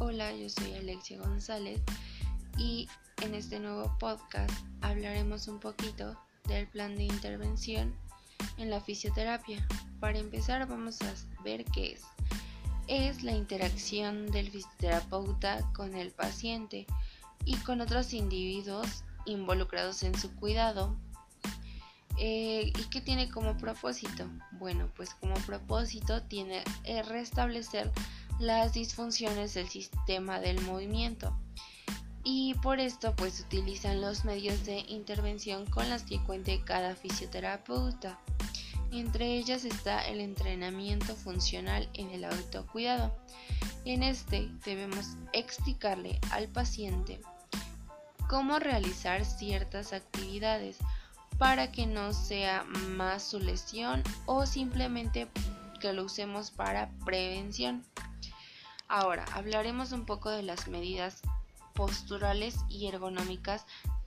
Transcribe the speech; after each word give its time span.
Hola, 0.00 0.32
yo 0.32 0.48
soy 0.48 0.74
Alexia 0.74 1.18
González 1.18 1.80
y 2.56 2.88
en 3.20 3.34
este 3.34 3.58
nuevo 3.58 3.92
podcast 3.98 4.52
hablaremos 4.80 5.48
un 5.48 5.58
poquito 5.58 6.16
del 6.46 6.68
plan 6.68 6.94
de 6.94 7.02
intervención 7.02 7.92
en 8.58 8.70
la 8.70 8.80
fisioterapia. 8.80 9.66
Para 9.98 10.20
empezar 10.20 10.68
vamos 10.68 11.02
a 11.02 11.42
ver 11.42 11.64
qué 11.64 11.94
es. 11.94 12.02
Es 12.86 13.24
la 13.24 13.32
interacción 13.32 14.30
del 14.30 14.52
fisioterapeuta 14.52 15.68
con 15.74 15.96
el 15.96 16.12
paciente 16.12 16.86
y 17.44 17.56
con 17.56 17.80
otros 17.80 18.12
individuos 18.12 19.02
involucrados 19.26 20.04
en 20.04 20.16
su 20.16 20.32
cuidado. 20.36 20.96
Eh, 22.18 22.72
¿Y 22.78 22.84
qué 22.90 23.00
tiene 23.00 23.28
como 23.30 23.56
propósito? 23.56 24.28
Bueno, 24.52 24.92
pues 24.94 25.12
como 25.14 25.34
propósito 25.34 26.22
tiene 26.22 26.62
restablecer 27.04 27.90
las 28.38 28.72
disfunciones 28.72 29.54
del 29.54 29.68
sistema 29.68 30.40
del 30.40 30.60
movimiento 30.62 31.36
y 32.30 32.54
por 32.54 32.78
esto 32.78 33.16
pues 33.16 33.40
utilizan 33.40 34.00
los 34.00 34.24
medios 34.24 34.66
de 34.66 34.80
intervención 34.80 35.64
con 35.66 35.88
las 35.88 36.02
que 36.02 36.22
cuente 36.24 36.60
cada 36.62 36.94
fisioterapeuta. 36.94 38.18
Entre 38.92 39.36
ellas 39.38 39.64
está 39.64 40.06
el 40.06 40.20
entrenamiento 40.20 41.16
funcional 41.16 41.88
en 41.94 42.10
el 42.10 42.24
autocuidado. 42.24 43.16
En 43.84 44.02
este 44.02 44.50
debemos 44.64 45.06
explicarle 45.32 46.20
al 46.30 46.48
paciente 46.48 47.20
cómo 48.28 48.58
realizar 48.58 49.24
ciertas 49.24 49.92
actividades 49.92 50.76
para 51.38 51.72
que 51.72 51.86
no 51.86 52.12
sea 52.12 52.64
más 52.64 53.22
su 53.22 53.38
lesión 53.38 54.02
o 54.26 54.44
simplemente 54.44 55.28
que 55.80 55.92
lo 55.92 56.04
usemos 56.04 56.50
para 56.50 56.90
prevención. 57.04 57.84
Ahora 58.88 59.24
hablaremos 59.34 59.92
un 59.92 60.06
poco 60.06 60.30
de 60.30 60.42
las 60.42 60.66
medidas 60.66 61.20
posturales 61.74 62.56
y 62.68 62.86
ergonómicas 62.86 63.66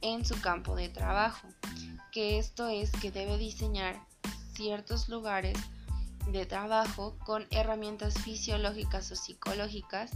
en 0.00 0.24
su 0.24 0.40
campo 0.40 0.74
de 0.74 0.88
trabajo, 0.88 1.46
que 2.10 2.38
esto 2.38 2.68
es 2.68 2.90
que 2.90 3.10
debe 3.10 3.36
diseñar 3.38 4.00
ciertos 4.54 5.08
lugares 5.08 5.58
de 6.26 6.46
trabajo 6.46 7.16
con 7.24 7.46
herramientas 7.50 8.14
fisiológicas 8.14 9.12
o 9.12 9.16
psicológicas, 9.16 10.10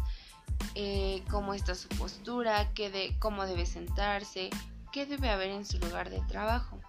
eh, 0.75 1.23
cómo 1.31 1.55
está 1.55 1.75
su 1.75 1.89
postura, 1.89 2.73
qué 2.75 2.91
de, 2.91 3.17
cómo 3.19 3.47
debe 3.47 3.67
sentarse, 3.67 4.51
qué 4.93 5.07
debe 5.07 5.31
haber 5.31 5.51
en 5.51 5.67
su 5.67 5.79
lugar 5.79 6.11
de 6.11 6.21
trabajo. 6.29 6.81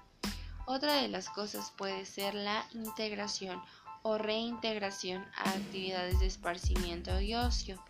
Otra 0.65 0.93
de 0.93 1.07
las 1.07 1.29
cosas 1.29 1.71
puede 1.77 2.05
ser 2.05 2.33
la 2.33 2.65
integración 2.73 3.61
o 4.07 4.17
reintegración 4.17 5.25
a 5.35 5.49
actividades 5.49 6.19
de 6.19 6.27
esparcimiento 6.27 7.19
y 7.19 7.35
ocio. 7.35 7.83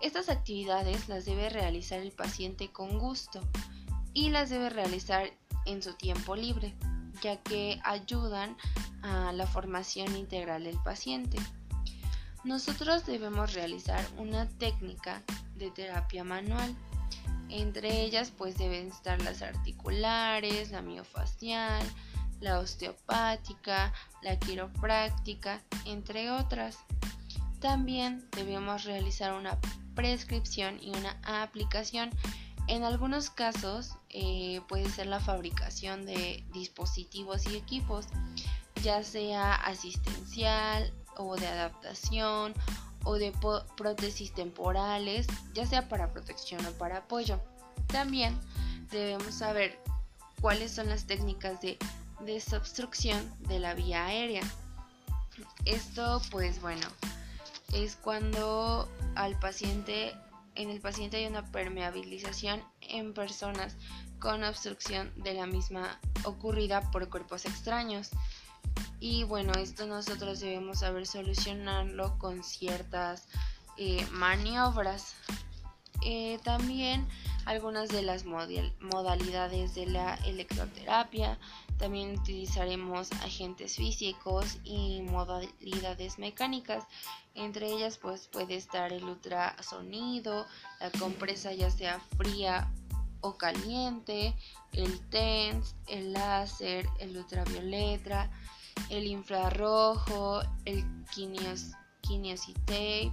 Estas 0.00 0.28
actividades 0.28 1.08
las 1.08 1.24
debe 1.24 1.48
realizar 1.48 2.00
el 2.00 2.12
paciente 2.12 2.70
con 2.70 2.98
gusto 2.98 3.40
y 4.12 4.28
las 4.28 4.50
debe 4.50 4.68
realizar 4.68 5.30
en 5.64 5.82
su 5.82 5.94
tiempo 5.94 6.36
libre, 6.36 6.74
ya 7.22 7.38
que 7.38 7.80
ayudan 7.84 8.56
a 9.02 9.32
la 9.32 9.46
formación 9.46 10.14
integral 10.16 10.64
del 10.64 10.78
paciente. 10.82 11.38
Nosotros 12.44 13.06
debemos 13.06 13.54
realizar 13.54 14.04
una 14.18 14.46
técnica 14.46 15.22
de 15.56 15.70
terapia 15.70 16.24
manual. 16.24 16.76
Entre 17.48 18.02
ellas 18.02 18.30
pues 18.36 18.58
deben 18.58 18.88
estar 18.88 19.22
las 19.22 19.40
articulares, 19.40 20.70
la 20.70 20.82
miofacial, 20.82 21.82
la 22.40 22.58
osteopática, 22.58 23.92
la 24.22 24.38
quiropráctica, 24.38 25.62
entre 25.84 26.30
otras. 26.30 26.78
También 27.60 28.28
debemos 28.32 28.84
realizar 28.84 29.34
una 29.34 29.58
prescripción 29.94 30.78
y 30.82 30.90
una 30.90 31.18
aplicación. 31.24 32.10
En 32.66 32.82
algunos 32.82 33.30
casos 33.30 33.96
eh, 34.10 34.60
puede 34.68 34.88
ser 34.88 35.06
la 35.06 35.20
fabricación 35.20 36.06
de 36.06 36.44
dispositivos 36.52 37.46
y 37.46 37.56
equipos, 37.56 38.06
ya 38.82 39.02
sea 39.02 39.54
asistencial 39.54 40.92
o 41.16 41.36
de 41.36 41.46
adaptación 41.46 42.54
o 43.04 43.14
de 43.14 43.32
prótesis 43.76 44.32
temporales, 44.32 45.26
ya 45.52 45.66
sea 45.66 45.88
para 45.88 46.12
protección 46.12 46.64
o 46.66 46.72
para 46.72 46.98
apoyo. 46.98 47.40
También 47.86 48.38
debemos 48.90 49.34
saber 49.34 49.78
cuáles 50.40 50.72
son 50.72 50.88
las 50.88 51.06
técnicas 51.06 51.60
de 51.60 51.78
desobstrucción 52.24 53.32
de 53.40 53.58
la 53.58 53.74
vía 53.74 54.06
aérea. 54.06 54.42
Esto 55.64 56.20
pues 56.30 56.60
bueno, 56.60 56.86
es 57.72 57.96
cuando 57.96 58.88
al 59.14 59.38
paciente 59.38 60.14
en 60.54 60.70
el 60.70 60.80
paciente 60.80 61.16
hay 61.16 61.26
una 61.26 61.44
permeabilización 61.50 62.62
en 62.80 63.12
personas 63.12 63.76
con 64.20 64.44
obstrucción 64.44 65.12
de 65.16 65.34
la 65.34 65.46
misma 65.46 65.98
ocurrida 66.24 66.90
por 66.90 67.08
cuerpos 67.08 67.44
extraños. 67.44 68.10
Y 69.00 69.24
bueno, 69.24 69.52
esto 69.52 69.86
nosotros 69.86 70.40
debemos 70.40 70.80
saber 70.80 71.06
solucionarlo 71.06 72.18
con 72.18 72.42
ciertas 72.42 73.26
eh, 73.76 74.06
maniobras. 74.12 75.14
Eh, 76.02 76.38
también 76.44 77.06
algunas 77.46 77.88
de 77.88 78.02
las 78.02 78.24
modalidades 78.24 79.74
de 79.74 79.86
la 79.86 80.14
electroterapia. 80.26 81.38
También 81.78 82.18
utilizaremos 82.18 83.10
agentes 83.12 83.76
físicos 83.76 84.58
y 84.64 85.02
modalidades 85.02 86.18
mecánicas. 86.18 86.84
Entre 87.34 87.70
ellas 87.70 87.98
pues 87.98 88.28
puede 88.28 88.54
estar 88.54 88.92
el 88.92 89.04
ultrasonido, 89.04 90.46
la 90.80 90.90
compresa 90.98 91.52
ya 91.52 91.70
sea 91.70 92.00
fría 92.16 92.70
o 93.20 93.36
caliente, 93.36 94.36
el 94.72 95.00
TENS, 95.08 95.74
el 95.88 96.12
láser, 96.12 96.86
el 97.00 97.16
ultravioleta, 97.16 98.30
el 98.90 99.06
infrarrojo, 99.06 100.42
el 100.64 100.84
kinios, 101.14 101.72
tape, 102.66 103.12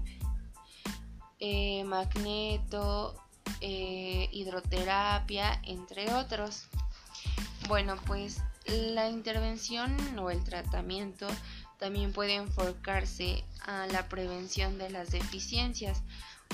eh, 1.39 1.83
magneto, 1.85 3.15
eh, 3.61 4.27
hidroterapia, 4.31 5.61
entre 5.63 6.13
otros. 6.13 6.65
Bueno, 7.67 7.95
pues 8.05 8.41
la 8.65 9.09
intervención 9.09 9.95
o 10.19 10.29
el 10.29 10.43
tratamiento 10.43 11.27
también 11.79 12.13
puede 12.13 12.35
enfocarse 12.35 13.43
a 13.65 13.87
la 13.87 14.07
prevención 14.07 14.77
de 14.77 14.89
las 14.89 15.11
deficiencias 15.11 16.01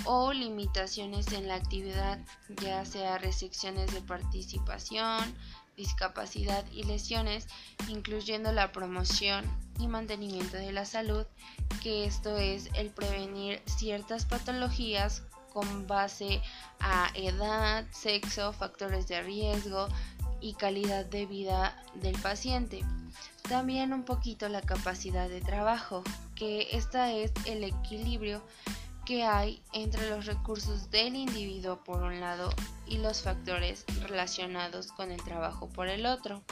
o 0.06 0.32
limitaciones 0.32 1.32
en 1.32 1.48
la 1.48 1.56
actividad, 1.56 2.20
ya 2.62 2.86
sea 2.86 3.18
restricciones 3.18 3.94
de 3.94 4.02
participación, 4.02 5.36
discapacidad 5.76 6.66
y 6.72 6.84
lesiones, 6.84 7.48
incluyendo 7.88 8.52
la 8.52 8.72
promoción 8.72 9.46
y 9.80 9.88
mantenimiento 9.88 10.58
de 10.58 10.72
la 10.72 10.86
salud, 10.86 11.26
que 11.82 12.06
esto 12.06 12.38
es 12.38 12.70
el 12.74 12.90
prevenir 12.90 13.62
ciertas 13.66 14.26
patologías 14.26 15.24
con 15.54 15.88
base 15.88 16.42
a 16.80 17.12
edad, 17.16 17.86
sexo, 17.92 18.54
factores 18.54 19.08
de 19.08 19.22
riesgo 19.22 19.88
y 20.42 20.54
calidad 20.54 21.06
de 21.06 21.26
vida 21.26 21.76
del 21.96 22.20
paciente. 22.22 22.84
También 23.48 23.94
un 23.94 24.04
poquito 24.04 24.50
la 24.50 24.62
capacidad 24.62 25.30
de 25.30 25.42
trabajo, 25.42 26.04
que 26.36 26.68
esta 26.72 27.12
es 27.14 27.32
el 27.46 27.64
equilibrio 27.64 28.44
que 29.06 29.24
hay 29.24 29.64
entre 29.72 30.10
los 30.10 30.26
recursos 30.26 30.92
del 30.92 31.16
individuo 31.16 31.82
por 31.82 32.04
un 32.04 32.20
lado 32.20 32.50
y 32.86 32.98
los 32.98 33.22
factores 33.22 33.86
relacionados 34.02 34.92
con 34.92 35.12
el 35.12 35.24
trabajo 35.24 35.70
por 35.70 35.88
el 35.88 36.06
otro. 36.06 36.44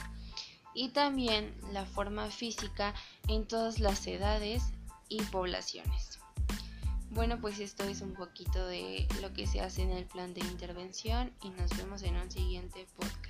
Y 0.73 0.89
también 0.89 1.53
la 1.73 1.85
forma 1.85 2.31
física 2.31 2.93
en 3.27 3.45
todas 3.45 3.79
las 3.79 4.07
edades 4.07 4.63
y 5.09 5.21
poblaciones. 5.23 6.19
Bueno, 7.15 7.39
pues 7.39 7.61
esto 7.61 7.85
es 7.85 8.01
un 8.01 8.13
poquito 8.13 8.67
de 8.67 9.07
lo 9.21 9.31
que 9.31 9.47
se 9.47 9.61
hace 9.61 9.83
en 9.83 9.91
el 9.91 10.05
plan 10.05 10.33
de 10.33 10.41
intervención 10.41 11.31
y 11.41 11.49
nos 11.49 11.69
vemos 11.77 12.03
en 12.03 12.17
un 12.17 12.29
siguiente 12.29 12.85
podcast. 12.97 13.24